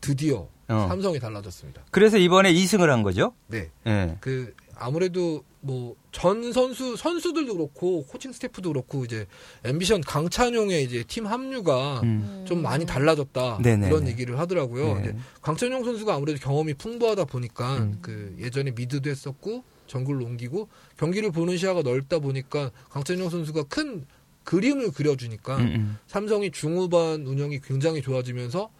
[0.00, 0.86] 드디어 어.
[0.88, 1.82] 삼성이 달라졌습니다.
[1.92, 3.32] 그래서 이번에 2승을 한 거죠?
[3.46, 3.70] 네.
[3.86, 4.16] 예.
[4.20, 9.26] 그 아무래도 뭐 전 선수 선수들도 그렇고 코칭 스태프도 그렇고 이제
[9.64, 12.44] 앰비션 강찬용의 이제 팀 합류가 음.
[12.46, 13.88] 좀 많이 달라졌다 네네네.
[13.88, 14.94] 그런 얘기를 하더라고요.
[15.00, 15.16] 네.
[15.42, 17.98] 강찬용 선수가 아무래도 경험이 풍부하다 보니까 음.
[18.00, 24.06] 그 예전에 mid도 했었고 정글로 옮기고 경기를 보는 시야가 넓다 보니까 강찬용 선수가 큰
[24.44, 25.98] 그림을 그려주니까 음, 음.
[26.06, 28.70] 삼성이 중후반 운영이 굉장히 좋아지면서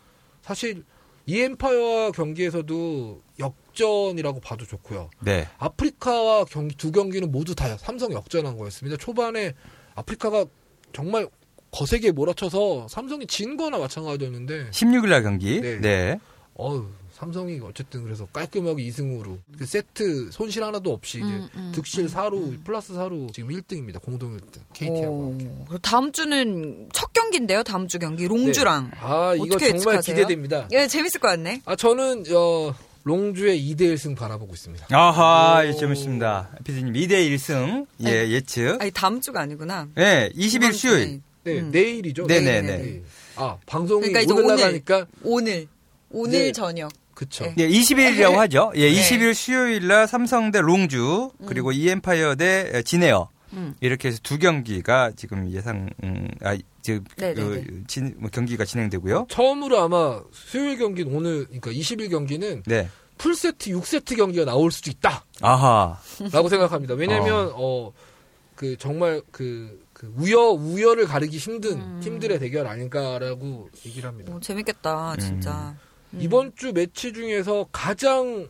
[0.43, 0.85] 사실
[1.27, 5.09] 이 엠파이어와 경기에서도 역전이라고 봐도 좋고요.
[5.21, 5.49] 네.
[5.59, 8.99] 아프리카와 경기 두 경기는 모두 다 삼성 역전한 거였습니다.
[8.99, 9.55] 초반에
[9.95, 10.45] 아프리카가
[10.93, 11.29] 정말
[11.71, 15.61] 거세게 몰아쳐서 삼성이 진 거나 마찬가지였는데 16일 날 경기.
[15.61, 15.81] 네.
[15.81, 16.21] 네.
[16.55, 22.07] 어우 삼성이 어쨌든 그래서 깔끔하게 2승으로 그 세트 손실 하나도 없이 이제 음, 음, 득실
[22.09, 24.03] 4루 플러스 4루 지금 1등입니다.
[24.03, 25.39] 공동 1등 KT하고.
[25.71, 27.63] 오, 다음 주는 첫 경기인데요.
[27.63, 28.91] 다음 주 경기 롱주랑.
[29.01, 30.15] 아 이거 정말 예측하세요?
[30.17, 30.69] 기대됩니다.
[30.73, 31.63] 예, 재밌을 것 같네.
[31.67, 32.75] 아 저는 어
[33.05, 34.87] 롱주의 2대 1승 바라보고 있습니다.
[34.91, 35.67] 아하, 오.
[35.67, 36.51] 예, 재밌습니다.
[36.65, 37.87] 피디님 2대 1승.
[38.07, 38.77] 예, 예측.
[38.81, 39.89] 아니 다음 주가 아니구나.
[39.99, 41.21] 예, 20일 이번 수요일.
[41.45, 41.71] 네 음.
[41.71, 42.27] 내일이죠.
[42.27, 42.77] 네 네네.
[42.79, 43.05] 내일.
[43.37, 44.57] 아 방송이 그러니까 오늘.
[44.57, 45.69] 나가니까 오늘
[46.11, 46.53] 오늘 네.
[46.53, 46.91] 저녁.
[47.15, 47.45] 그쵸.
[47.45, 47.55] 네.
[47.59, 48.73] 예, 20일이라고 하죠.
[48.75, 49.01] 예, 네.
[49.01, 53.29] 20일 수요일 날 삼성 대 롱주, 그리고 이엠파이어 대 지네어.
[53.55, 53.75] 음.
[53.81, 57.05] 이렇게 해서 두 경기가 지금 예상, 음, 아, 지금.
[57.17, 59.27] 그, 진, 뭐 경기가 진행되고요.
[59.31, 62.89] 처음으로 아마 수요일 경기는 오늘 그러니까 20일 경기는 네.
[63.19, 65.25] 풀세트 6세트 경기가 나올 수도 있다.
[65.41, 65.99] 아하.
[66.33, 66.95] 라고 생각합니다.
[66.95, 72.01] 왜냐면 어그 정말 그, 그 우여 우여를 가리기 힘든 음.
[72.03, 74.35] 팀들의 대결 아닌가라고 얘기를 합니다.
[74.35, 75.77] 오, 재밌겠다, 진짜.
[75.79, 75.94] 음.
[76.21, 78.49] 이번 주 매치 중에서 가장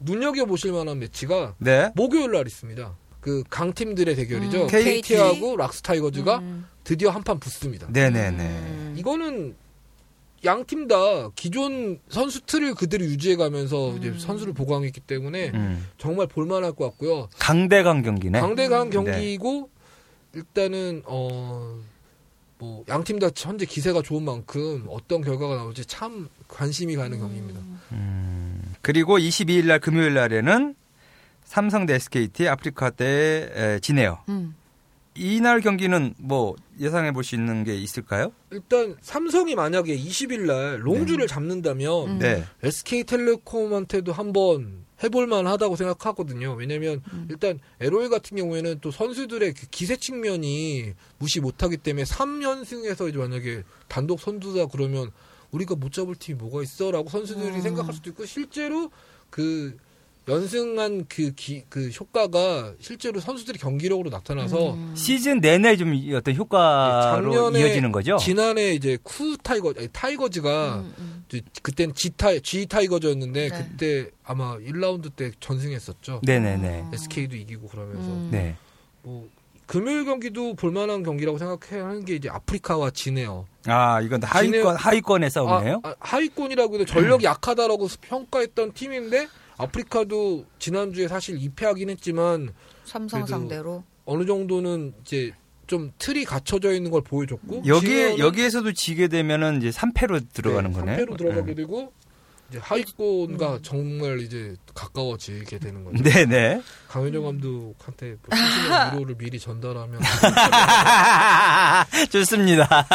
[0.00, 1.90] 눈여겨 보실 만한 매치가 네.
[1.94, 2.96] 목요일 날 있습니다.
[3.20, 4.62] 그 강팀들의 대결이죠.
[4.64, 6.66] 음, KT하고 락스타이거즈가 음.
[6.84, 7.86] 드디어 한판 붙습니다.
[7.90, 8.44] 네네네.
[8.44, 8.94] 음.
[8.98, 9.56] 이거는
[10.44, 13.96] 양 팀 다 기존 선수 틀을 그대로 유지해가면서 음.
[13.98, 15.86] 이제 선수를 보강했기 때문에 음.
[15.96, 17.28] 정말 볼만할 것 같고요.
[17.38, 18.40] 강대강 경기네.
[18.40, 18.90] 강대강 음.
[18.90, 19.70] 경기이고
[20.34, 21.78] 일단은 어.
[22.58, 27.60] 뭐 양 팀 다 현재 기세가 좋은 만큼 어떤 결과가 나올지 참 관심이 가는 경기입니다.
[27.92, 28.62] 음.
[28.80, 30.74] 그리고 22일 날 금요일 날에는
[31.44, 34.22] 삼성 대 SKT, 아프리카 대 에, 지네어.
[34.28, 34.54] 음.
[35.16, 38.32] 이날 경기는 뭐 예상해 볼 수 있는 게 있을까요?
[38.50, 42.18] 일단 삼성이 만약에 20일 날 롱주를 잡는다면 음.
[42.18, 42.44] 네.
[42.64, 46.54] SK텔레콤한테도 한번 해볼만 하다고 생각하거든요.
[46.54, 47.28] 왜냐면 음.
[47.30, 53.62] 일단 LOL 같은 경우에는 또 선수들의 그 기세 측면이 무시 못하기 때문에 3연승에서 이제 만약에
[53.88, 55.10] 단독 선두다 그러면
[55.54, 57.60] 우리가 못 잡을 팀이 뭐가 있어라고 선수들이 음.
[57.60, 58.90] 생각할 수도 있고 실제로
[59.30, 59.76] 그
[60.26, 64.94] 연승한 그, 기, 그 효과가 실제로 선수들의 경기력으로 나타나서 음.
[64.96, 68.16] 시즌 내내 좀 어떤 효과로 네, 작년에 이어지는 거죠?
[68.16, 71.40] 지난해 이제 쿠 타이거 아니, 타이거즈가 음, 음.
[71.62, 73.56] 그때는 G 타이 G 타이거즈였는데 네.
[73.56, 76.22] 그때 아마 1라운드 때 전승했었죠.
[76.24, 76.86] 네네네.
[76.94, 78.28] SK도 이기고 그러면서 음.
[78.32, 78.56] 네.
[79.02, 79.28] 뭐
[79.66, 83.46] 금요일 경기도 볼만한 경기라고 생각하는 게 이제 아프리카와 지네요.
[83.66, 85.80] 아, 이건 하위권, 하위권의 싸움이네요?
[85.82, 92.52] 아, 아, 하위권이라고 해도 전력이 약하다라고 평가했던 팀인데 아프리카도 지난주에 사실 2패하긴 했지만
[92.84, 93.84] 삼성 상대로.
[94.04, 95.32] 어느 정도는 이제
[95.66, 100.96] 좀 틀이 갖춰져 있는 걸 보여줬고 여기에, 여기에서도 지게 되면은 이제 3패로 들어가는 네, 거네요.
[100.98, 101.54] 3패로 들어가게 네.
[101.54, 101.90] 되고
[102.54, 106.04] 이제 하위권과 정말 이제 가까워지게 되는 거죠.
[106.04, 106.62] 네네.
[106.86, 108.30] 강현정 감독한테 뭐
[108.94, 110.00] 위로를 미리 전달하면
[112.10, 112.86] 좋습니다.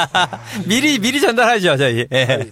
[0.66, 2.08] 미리, 미리 전달하죠, 저희.
[2.14, 2.50] 예.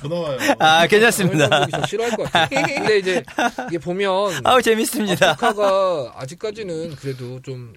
[0.00, 0.38] 전화 와요.
[0.58, 1.66] 아, 괜찮습니다.
[1.86, 2.64] 싫어할 것 같아요.
[2.66, 3.22] 근데 이제
[3.68, 5.32] 이게 보면 아우, 재밌습니다.
[5.32, 7.74] 아프리카가 아직까지는 그래도 좀,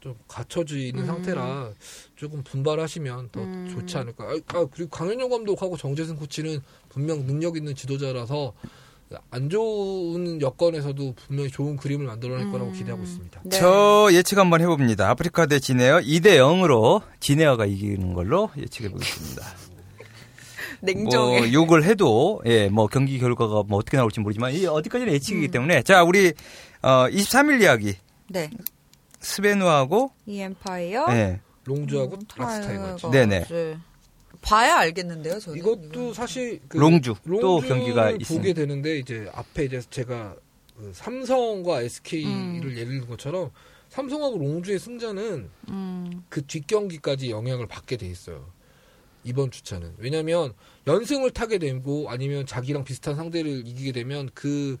[0.00, 1.06] 좀 갖춰져 있는 음.
[1.06, 1.70] 상태라
[2.16, 3.68] 조금 분발하시면 더 음.
[3.70, 4.24] 좋지 않을까.
[4.24, 8.52] 아, 아, 그리고 강현정 감독하고 정재승 코치는 분명 능력 있는 지도자라서
[9.30, 12.74] 안 좋은 여건에서도 분명히 좋은 그림을 만들어낼 거라고 음.
[12.74, 13.40] 기대하고 있습니다.
[13.44, 13.58] 네.
[13.58, 15.08] 저 예측 한번 해봅니다.
[15.08, 19.46] 아프리카 대 진에어 2대 0으로 진에어가 이기는 걸로 예측해 보겠습니다.
[20.82, 21.38] 냉정해.
[21.40, 25.50] 뭐 욕을 해도 예, 뭐 경기 결과가 뭐 어떻게 나올지 모르지만 이 어디까지나 예측이기 음.
[25.50, 26.32] 때문에 자 우리
[26.82, 27.96] 어 23일 이야기
[28.28, 28.48] 네.
[29.20, 31.06] 스베누하고 이엠파이어.
[31.10, 31.40] 예.
[31.64, 33.02] 롱주하고 음, 락스타이거즈.
[33.02, 33.06] 타이거즈.
[33.10, 33.44] 네네.
[34.40, 35.58] 봐야 알겠는데요, 저는.
[35.58, 38.54] 이것도 사실 그 롱주 또 경기가 보게 있습니다.
[38.54, 40.36] 되는데 이제 앞에 이제 제가
[40.76, 42.76] 그 삼성과 SK를 음.
[42.76, 43.50] 예를 든 것처럼
[43.90, 46.24] 삼성하고 롱주의 승자는 음.
[46.28, 48.50] 그 뒷경기까지 영향을 받게 돼 있어요.
[49.24, 49.96] 이번 주차는.
[49.98, 50.54] 왜냐면
[50.86, 54.78] 연승을 타게 되고 아니면 자기랑 비슷한 상대를 이기게 되면 그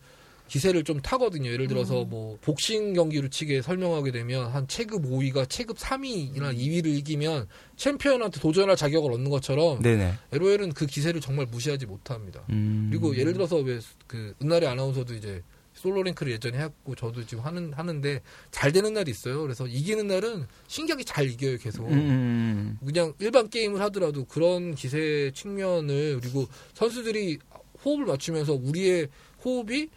[0.50, 1.50] 기세를 좀 타거든요.
[1.50, 7.46] 예를 들어서 뭐 복싱 경기로 치게 설명하게 되면 한 체급 5위가 체급 3위나 2위를 이기면
[7.76, 10.14] 챔피언한테 도전할 자격을 얻는 것처럼 네네.
[10.32, 12.44] LOL은 그 기세를 정말 무시하지 못합니다.
[12.50, 12.88] 음.
[12.90, 15.40] 그리고 예를 들어서 왜 그 은나리 아나운서도 이제
[15.72, 19.40] 솔로 랭크를 예전에 했고 저도 지금 하는 하는데 잘 되는 날이 있어요.
[19.42, 21.86] 그래서 이기는 날은 신기하게 잘 이겨요 계속.
[21.86, 27.38] 음, 음, 그냥 일반 게임을 하더라도 그런 기세 측면을 그리고 선수들이
[27.84, 29.08] 호흡을 맞추면서 우리의
[29.44, 29.88] 호흡이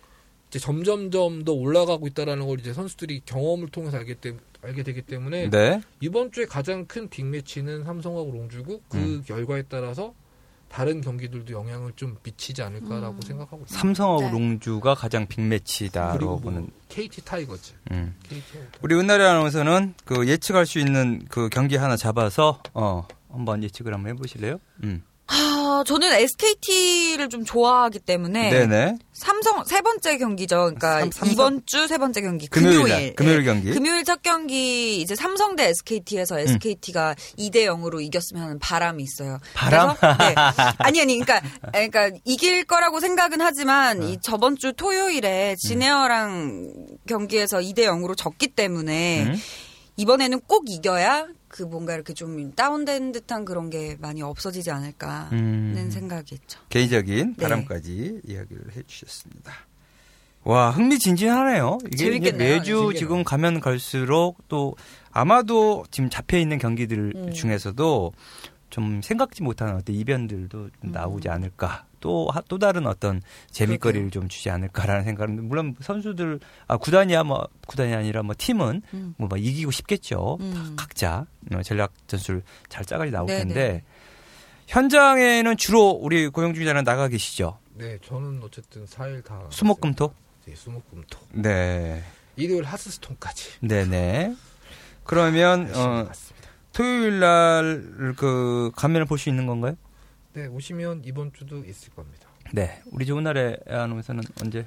[0.54, 5.46] 이제 점점점 더 올라가고 있다라는 걸 이제 선수들이 경험을 통해서 알게, 때, 알게 되기 때문에
[5.46, 5.50] 음.
[5.50, 5.82] 네.
[6.00, 9.24] 이번 주에 가장 큰 빅매치는 삼성하고 롱주고 그 음.
[9.26, 10.14] 결과에 따라서
[10.70, 13.22] 다른 경기들도 영향을 좀 미치지 않을까라고 음.
[13.22, 13.80] 생각하고 있습니다.
[13.80, 14.32] 삼성하고 네.
[14.32, 16.62] 롱주가 가장 빅매치다로 그리고 보는.
[16.62, 17.74] 뭐 KT 타이거즈.
[17.92, 18.16] 음.
[18.22, 18.78] KT 타이거즈.
[18.84, 24.12] 우리 은나리 아나운서는 그 예측할 수 있는 그 경기 하나 잡아서 어 한번 예측을 한번
[24.12, 24.60] 해보실래요?
[24.84, 25.04] 음.
[25.36, 28.98] 아, 저는 SKT를 좀 좋아하기 때문에 네네.
[29.14, 30.56] 삼성 세 번째 경기죠.
[30.76, 32.92] 그러니까 삼- 이번 주 세 번째 경기 금요일 금요일.
[33.08, 33.44] 날, 금요일 예.
[33.46, 33.72] 경기.
[33.72, 39.40] 금요일 첫 경기 이제 삼성 대 SKT에서 SKT가 2대 0으로 이겼으면 하는 바람이 있어요.
[39.54, 39.96] 바람?
[39.96, 40.36] 그래서, 네.
[40.78, 41.42] 아니 아니 그러니까
[41.72, 44.06] 그러니까 이길 거라고 생각은 하지만 어.
[44.08, 44.74] 이 저번 주 음.
[44.78, 46.74] 토요일에 지네어랑
[47.08, 49.36] 경기에서 2대 0으로 졌기 때문에 음.
[49.98, 55.90] 이번에는 꼭 이겨야 그 뭔가 이렇게 좀 다운된 듯한 그런 게 많이 없어지지 않을까는 음.
[55.92, 56.60] 생각이 있죠.
[56.70, 57.44] 개인적인 네.
[57.44, 59.54] 바람까지 이야기를 해주셨습니다.
[60.46, 61.78] 와 흥미진진하네요.
[61.86, 62.54] 이게 재밌겠네요.
[62.56, 62.94] 매주 재밌겠네요.
[62.98, 64.76] 지금 가면 갈수록 또
[65.12, 67.32] 아마도 지금 잡혀 있는 경기들 음.
[67.32, 68.12] 중에서도
[68.72, 70.92] 좀 생각지 못하는 어떤 이변들도 좀 음.
[70.92, 71.86] 나오지 않을까.
[72.04, 77.48] 또, 하- 또 다른 어떤 재미거리를 좀 주지 않을까라는 생각은 물론 선수들 아 구단이야 뭐
[77.66, 79.16] 구단이 아니라 뭐 팀은 음.
[79.18, 80.38] 뭐 막 이기고 싶겠죠.
[80.42, 80.76] 음.
[80.78, 83.40] 각자 어, 전략 전술 잘 짜가지고 나올 네네.
[83.46, 83.84] 텐데
[84.68, 87.58] 현장에는 주로 우리 고영주 기자는 나가 계시죠.
[87.76, 90.14] 네, 저는 어쨌든 4일 다 수목금토.
[90.46, 91.20] 네, 수목금토.
[91.32, 92.04] 네,
[92.36, 93.60] 일요일 하스스톤까지.
[93.62, 94.36] 네네.
[95.06, 96.50] 그러면 열심히 어, 갔습니다.
[96.74, 99.76] 토요일 날 그 가면을 볼 수 있는 건가요?
[100.34, 102.28] 네, 오시면 이번 주도 있을 겁니다.
[102.52, 104.66] 네, 우리 좋은 날에 아나운서는 언제?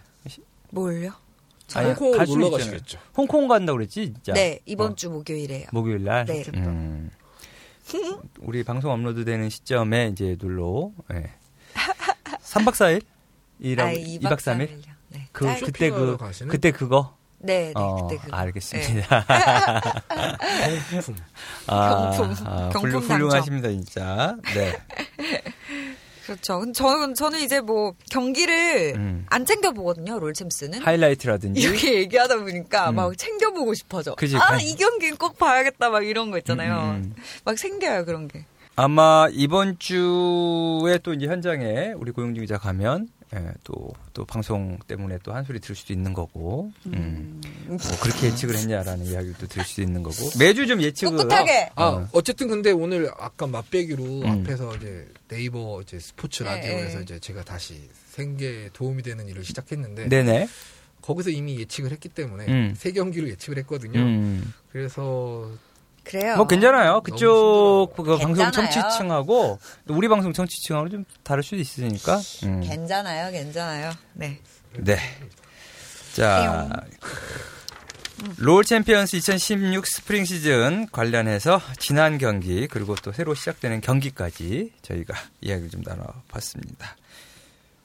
[0.71, 1.13] 뭘요?
[1.75, 2.51] 아니, 홍콩 갈수 놀러.
[2.51, 2.99] 가시겠죠.
[3.17, 4.33] 홍콩 간다고 그랬지, 진짜.
[4.35, 5.67] 네, 이번 어, 주 목요일에요.
[5.73, 6.25] 목요일 날.
[6.25, 6.45] 네.
[6.55, 7.11] 음.
[8.41, 10.93] 우리 방송 업로드되는 시점에 이제 놀러.
[11.13, 11.33] 예.
[12.43, 13.03] 3박 4일?
[13.59, 14.81] 이라고 아, 2박 3일?
[15.09, 15.29] 네.
[15.33, 16.51] 그 짧- 그때 그 가시는?
[16.51, 17.17] 그때 그거
[17.47, 18.37] 네, 네, 어, 그때 그거.
[18.37, 19.25] 알겠습니다.
[20.91, 21.17] 경품.
[21.69, 23.17] 아, 경품, 아, 경품 훌륭, 당첨.
[23.17, 24.37] 훌륭하십니다, 진짜.
[24.55, 24.77] 네.
[26.27, 26.73] 그렇죠.
[26.73, 29.27] 저는 저는 이제 뭐 경기를 음.
[29.31, 30.19] 안 챙겨 보거든요.
[30.19, 30.83] 롤챔스는.
[30.83, 31.61] 하이라이트라든지.
[31.61, 32.97] 이렇게 얘기하다 보니까 음.
[32.97, 34.17] 막 챙겨 보고 싶어져.
[34.17, 36.75] 그지, 아, 관- 이 경기는 꼭 봐야겠다, 막 이런 거 있잖아요.
[36.97, 37.15] 음, 음.
[37.45, 38.45] 막 생겨요, 그런 게.
[38.75, 45.19] 아마 이번 주에 또 이제 현장에 우리 고용주 기자 가면 예, 또, 또 방송 때문에
[45.25, 47.41] 또 한 소리 들을 수도 있는 거고, 음.
[47.67, 51.17] 뭐 그렇게 예측을 했냐라는 이야기도 들을 수도 있는 거고, 매주 좀 예측을.
[51.19, 51.71] 꿋꿋하게.
[51.75, 52.09] 아, 어.
[52.13, 54.27] 어쨌든 근데 오늘 아까 맛배기로 음.
[54.27, 57.03] 앞에서 이제 네이버 이제 스포츠 네, 라디오에서 네.
[57.03, 60.49] 이제 제가 다시 생계에 도움이 되는 일을 시작했는데 네네.
[61.03, 62.75] 거기서 이미 예측을 했기 때문에 음.
[62.77, 63.99] 세 경기를 예측을 했거든요.
[64.01, 64.53] 음.
[64.71, 65.51] 그래서
[66.07, 66.37] 그래요.
[66.37, 67.01] 뭐 괜찮아요.
[67.01, 68.51] 그쪽 그 방송.
[68.53, 72.21] 청취층하고 또 우리 방송 청취층하고 좀 다를 수도 있으니까.
[72.45, 72.61] 음.
[72.61, 73.91] 괜찮아요, 괜찮아요.
[74.15, 74.39] 네.
[74.79, 74.97] 네.
[76.15, 76.71] 자,
[78.39, 85.71] 롤 챔피언스 2016 스프링 시즌 관련해서 지난 경기 그리고 또 새로 시작되는 경기까지 저희가 이야기를
[85.71, 86.97] 좀 나눠봤습니다.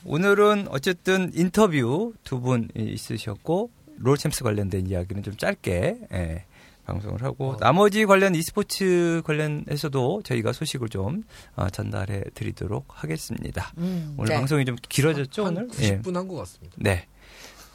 [0.05, 6.45] 오늘은 어쨌든 인터뷰 두 분 있으셨고 롤 챔스 관련된 이야기는 좀 짧게 예,
[6.85, 7.57] 방송을 하고 어.
[7.57, 11.23] 나머지 관련 e스포츠 관련해서도 저희가 소식을 좀
[11.55, 13.73] 어, 전달해 드리도록 하겠습니다.
[13.77, 14.35] 음, 오늘 네.
[14.35, 15.69] 방송이 좀 길어졌죠 한 오늘?
[15.79, 15.99] 예.
[15.99, 16.75] 90분 한것 같습니다.
[16.77, 17.07] 네.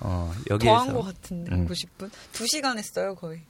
[0.00, 1.66] 어, 여기에서 더한 것 같은데 음.
[1.66, 2.10] 90분?
[2.32, 3.40] 2시간 했어요 거의.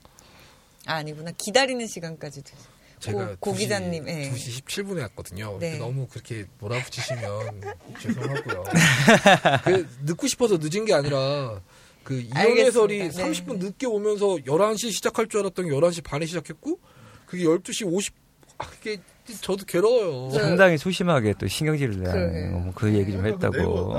[0.86, 2.42] 아, 아니구나 기다리는 시간까지.
[2.42, 2.76] 됐어요.
[2.98, 4.30] 제가 고, 고 2시 기자님, 예.
[4.30, 5.58] 2시 17분에 왔거든요.
[5.58, 5.78] 네.
[5.78, 7.60] 너무 그렇게 몰아붙이시면
[8.00, 8.64] 죄송하고요.
[9.64, 11.60] 그 늦고 싶어서 늦은 게 아니라
[12.06, 13.24] 그 이현 해설이 알겠습니다.
[13.24, 13.32] 네.
[13.32, 16.78] 30분 늦게 오면서 11시 시작할 줄 알았더니 11시 반에 시작했고
[17.26, 18.14] 그게 12시 50
[18.58, 18.98] 아, 그게
[19.40, 20.28] 저도 괴로워요.
[20.30, 20.38] 네.
[20.38, 21.98] 상당히 소심하게 또 신경질을.
[22.00, 23.58] 내는 뭐그 얘기 좀 네, 했다고.
[23.60, 23.96] 어,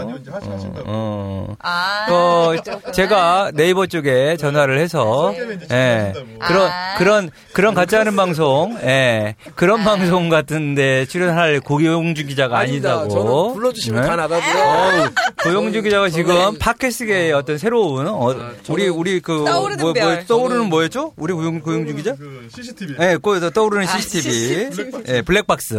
[0.85, 1.55] 어.
[1.59, 2.91] 아, 어.
[2.93, 5.33] 제가 네이버 쪽에 전화를 해서
[5.69, 6.13] 예.
[6.15, 6.39] 하신다고.
[6.39, 6.95] 그런 아.
[6.97, 13.01] 그런 그런 하는 방송, 예, 그런 방송 같은데 출연할 고용주 기자가 아닙니다.
[13.01, 13.09] 아니다고.
[13.09, 14.07] 저는 불러주시면 네?
[14.07, 15.09] 다 나가고요.
[15.47, 19.93] 고용주 기자가 지금 저는- 팟캐스트계의 어떤 새로운 어, 아, 우리 우리 그 떠오르는 뭐, 뭐,
[19.93, 20.25] 별.
[20.25, 21.13] 떠오르는 저는- 뭐였죠?
[21.17, 22.15] 우리 고용 고용주 기자?
[22.15, 22.95] 그 CCTV.
[22.99, 24.69] 예, 그 떠오르는 아, CCTV,
[25.07, 25.75] 예, 블랙박스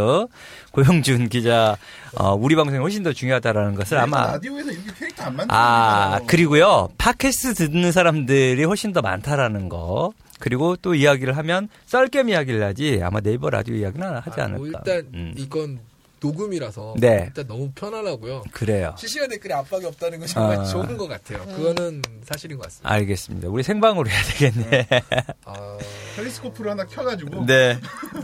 [0.73, 1.77] 고용준 기자,
[2.17, 6.89] 어, 우리 방송이 훨씬 더 중요하다라는 것을 아마 라디오에서 이렇게 캐릭터 안 만드는 아 그리고요
[6.99, 10.13] 팟캐스트 듣는 사람들이 훨씬 더 많다라는 거.
[10.41, 14.57] 그리고 또 이야기를 하면 썰겸 이야기를 하지 아마 네이버 라디오 이야기는 하지 아, 않을까.
[14.59, 15.81] 뭐 일단 음, 이건
[16.21, 17.25] 녹음이라서 네.
[17.29, 18.45] 일단 너무 편안하고요.
[18.53, 18.95] 그래요.
[18.99, 20.65] 실시간 댓글에 압박이 없다는 건 정말 아.
[20.65, 21.45] 좋은 것 같아요.
[21.47, 22.91] 그거는 사실인 것 같습니다.
[22.93, 23.49] 알겠습니다.
[23.49, 24.87] 우리 생방으로 해야 되겠네.
[25.45, 25.79] 아,
[26.17, 27.79] 텔레스코프를 하나 켜가지고 네.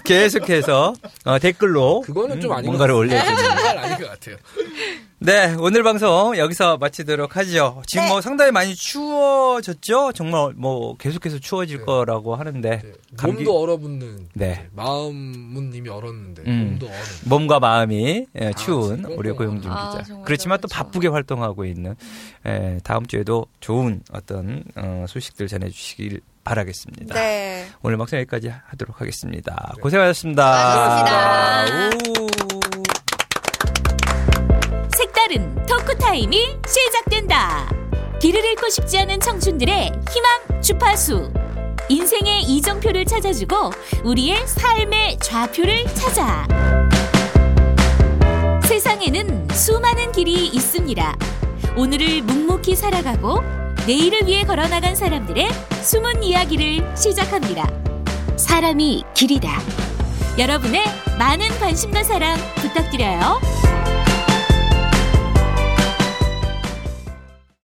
[0.04, 3.08] 계속해서 어, 댓글로 그거는 좀 음, 아닌 뭔가를.
[3.08, 3.36] 같아요.
[3.36, 4.36] 정말 아닌 것 같아요.
[5.24, 7.82] 네, 오늘 방송 여기서 마치도록 하죠.
[7.86, 8.10] 지금 네.
[8.10, 10.12] 뭐 상당히 많이 추워졌죠?
[10.12, 11.84] 정말 뭐 계속해서 추워질 네.
[11.84, 14.68] 거라고 하는데 네, 감기- 몸도 얼어붙는 네.
[14.72, 16.66] 마음은 이미 얼었는데 음.
[16.72, 20.02] 몸도 얼는 몸과 마음이 예, 추운 진짜 우리 고용준 아, 기자.
[20.04, 20.84] 정말 그렇지만 또 그렇죠.
[20.84, 21.96] 바쁘게 활동하고 있는
[22.46, 27.14] 예, 다음 주에도 좋은 어떤 어, 소식들 전해주시길 바라겠습니다.
[27.14, 27.66] 네.
[27.82, 29.72] 오늘 방송 여기까지 하도록 하겠습니다.
[29.76, 29.80] 네.
[29.80, 31.06] 고생하셨습니다.
[31.06, 32.20] 수고하셨습니다.
[32.20, 32.63] 우.
[35.34, 37.68] 색다른 토크 타임이 시작된다.
[38.20, 41.32] 길을 잃고 싶지 않은 청춘들의 희망 주파수.
[41.88, 43.72] 인생의 이정표를 찾아주고
[44.04, 46.46] 우리의 삶의 좌표를 찾아.
[48.64, 51.16] 세상에는 수많은 길이 있습니다.
[51.76, 53.42] 오늘을 묵묵히 살아가고
[53.86, 55.48] 내일을 위해 걸어나간 사람들의
[55.82, 57.68] 숨은 이야기를 시작합니다.
[58.36, 59.60] 사람이 길이다.
[60.38, 60.84] 여러분의
[61.18, 63.40] 많은 관심과 사랑 부탁드려요.